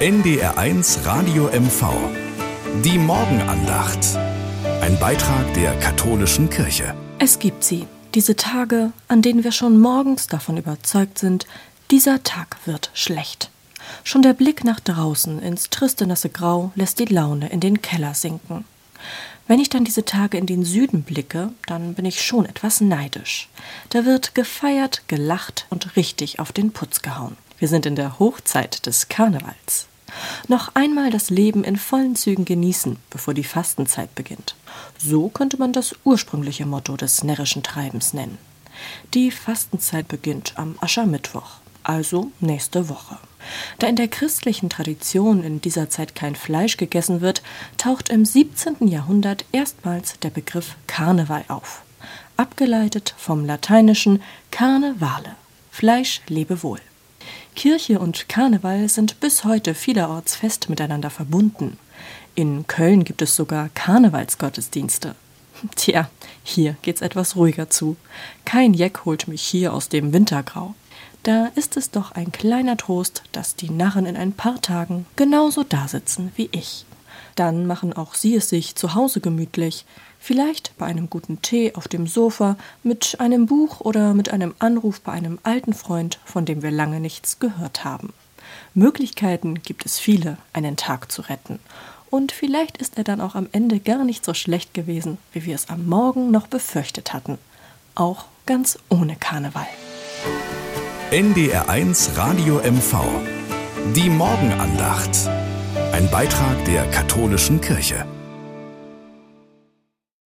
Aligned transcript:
NDR1 0.00 1.04
Radio 1.04 1.48
MV. 1.48 1.84
Die 2.82 2.96
Morgenandacht. 2.96 3.98
Ein 4.80 4.98
Beitrag 4.98 5.52
der 5.52 5.78
katholischen 5.78 6.48
Kirche. 6.48 6.94
Es 7.18 7.38
gibt 7.38 7.62
sie, 7.62 7.86
diese 8.14 8.34
Tage, 8.34 8.94
an 9.08 9.20
denen 9.20 9.44
wir 9.44 9.52
schon 9.52 9.78
morgens 9.78 10.26
davon 10.26 10.56
überzeugt 10.56 11.18
sind, 11.18 11.46
dieser 11.90 12.22
Tag 12.22 12.56
wird 12.64 12.90
schlecht. 12.94 13.50
Schon 14.02 14.22
der 14.22 14.32
Blick 14.32 14.64
nach 14.64 14.80
draußen 14.80 15.38
ins 15.38 15.68
triste 15.68 16.06
nasse 16.06 16.30
Grau 16.30 16.72
lässt 16.76 16.98
die 16.98 17.04
Laune 17.04 17.50
in 17.50 17.60
den 17.60 17.82
Keller 17.82 18.14
sinken. 18.14 18.64
Wenn 19.48 19.60
ich 19.60 19.68
dann 19.68 19.84
diese 19.84 20.06
Tage 20.06 20.38
in 20.38 20.46
den 20.46 20.64
Süden 20.64 21.02
blicke, 21.02 21.52
dann 21.66 21.92
bin 21.92 22.06
ich 22.06 22.22
schon 22.22 22.46
etwas 22.46 22.80
neidisch. 22.80 23.50
Da 23.90 24.06
wird 24.06 24.34
gefeiert, 24.34 25.02
gelacht 25.08 25.66
und 25.68 25.94
richtig 25.96 26.38
auf 26.38 26.52
den 26.52 26.72
Putz 26.72 27.02
gehauen. 27.02 27.36
Wir 27.60 27.68
sind 27.68 27.84
in 27.84 27.94
der 27.94 28.18
Hochzeit 28.18 28.86
des 28.86 29.08
Karnevals. 29.08 29.86
Noch 30.48 30.74
einmal 30.74 31.10
das 31.10 31.28
Leben 31.28 31.62
in 31.62 31.76
vollen 31.76 32.16
Zügen 32.16 32.46
genießen, 32.46 32.96
bevor 33.10 33.34
die 33.34 33.44
Fastenzeit 33.44 34.14
beginnt. 34.14 34.56
So 34.98 35.28
könnte 35.28 35.58
man 35.58 35.74
das 35.74 35.94
ursprüngliche 36.04 36.64
Motto 36.64 36.96
des 36.96 37.22
närrischen 37.22 37.62
Treibens 37.62 38.14
nennen. 38.14 38.38
Die 39.12 39.30
Fastenzeit 39.30 40.08
beginnt 40.08 40.54
am 40.56 40.76
Aschermittwoch, 40.80 41.58
also 41.82 42.32
nächste 42.40 42.88
Woche. 42.88 43.18
Da 43.78 43.88
in 43.88 43.96
der 43.96 44.08
christlichen 44.08 44.70
Tradition 44.70 45.44
in 45.44 45.60
dieser 45.60 45.90
Zeit 45.90 46.14
kein 46.14 46.36
Fleisch 46.36 46.78
gegessen 46.78 47.20
wird, 47.20 47.42
taucht 47.76 48.08
im 48.08 48.24
17. 48.24 48.88
Jahrhundert 48.88 49.44
erstmals 49.52 50.18
der 50.20 50.30
Begriff 50.30 50.76
Karneval 50.86 51.44
auf, 51.48 51.82
abgeleitet 52.38 53.14
vom 53.18 53.44
lateinischen 53.44 54.22
Carnevale, 54.50 55.36
Fleisch 55.70 56.22
lebe 56.26 56.62
wohl. 56.62 56.80
Kirche 57.56 57.98
und 57.98 58.28
Karneval 58.28 58.88
sind 58.88 59.20
bis 59.20 59.44
heute 59.44 59.74
vielerorts 59.74 60.36
fest 60.36 60.70
miteinander 60.70 61.10
verbunden. 61.10 61.78
In 62.34 62.66
Köln 62.66 63.04
gibt 63.04 63.22
es 63.22 63.36
sogar 63.36 63.68
Karnevalsgottesdienste. 63.74 65.14
Tja, 65.76 66.08
hier 66.42 66.76
geht's 66.82 67.02
etwas 67.02 67.36
ruhiger 67.36 67.68
zu. 67.70 67.96
Kein 68.44 68.72
Jeck 68.72 69.04
holt 69.04 69.28
mich 69.28 69.42
hier 69.42 69.72
aus 69.74 69.88
dem 69.88 70.12
Wintergrau. 70.12 70.74
Da 71.22 71.50
ist 71.54 71.76
es 71.76 71.90
doch 71.90 72.12
ein 72.12 72.32
kleiner 72.32 72.76
Trost, 72.78 73.24
dass 73.32 73.56
die 73.56 73.68
Narren 73.68 74.06
in 74.06 74.16
ein 74.16 74.32
paar 74.32 74.62
Tagen 74.62 75.04
genauso 75.16 75.64
dasitzen 75.64 76.32
wie 76.36 76.48
ich. 76.52 76.86
Dann 77.34 77.66
machen 77.66 77.92
auch 77.92 78.14
sie 78.14 78.36
es 78.36 78.48
sich 78.48 78.74
zu 78.74 78.94
Hause 78.94 79.20
gemütlich, 79.20 79.84
vielleicht 80.18 80.76
bei 80.78 80.86
einem 80.86 81.10
guten 81.10 81.42
Tee 81.42 81.74
auf 81.74 81.88
dem 81.88 82.06
Sofa, 82.06 82.56
mit 82.82 83.18
einem 83.20 83.46
Buch 83.46 83.80
oder 83.80 84.14
mit 84.14 84.30
einem 84.30 84.54
Anruf 84.58 85.00
bei 85.00 85.12
einem 85.12 85.38
alten 85.42 85.72
Freund, 85.72 86.18
von 86.24 86.44
dem 86.44 86.62
wir 86.62 86.70
lange 86.70 87.00
nichts 87.00 87.38
gehört 87.38 87.84
haben. 87.84 88.12
Möglichkeiten 88.74 89.62
gibt 89.62 89.86
es 89.86 89.98
viele, 89.98 90.36
einen 90.52 90.76
Tag 90.76 91.10
zu 91.10 91.22
retten. 91.22 91.58
Und 92.10 92.32
vielleicht 92.32 92.78
ist 92.78 92.98
er 92.98 93.04
dann 93.04 93.20
auch 93.20 93.34
am 93.36 93.48
Ende 93.52 93.78
gar 93.78 94.04
nicht 94.04 94.24
so 94.24 94.34
schlecht 94.34 94.74
gewesen, 94.74 95.18
wie 95.32 95.44
wir 95.44 95.54
es 95.54 95.68
am 95.68 95.86
Morgen 95.86 96.30
noch 96.30 96.48
befürchtet 96.48 97.12
hatten. 97.12 97.38
Auch 97.94 98.24
ganz 98.46 98.78
ohne 98.88 99.16
Karneval. 99.16 99.66
NDR1 101.12 102.16
Radio 102.16 102.56
MV. 102.56 102.98
Die 103.94 104.10
Morgenandacht. 104.10 105.39
Ein 105.92 106.08
Beitrag 106.08 106.64
der 106.66 106.84
katholischen 106.86 107.60
Kirche. 107.60 108.06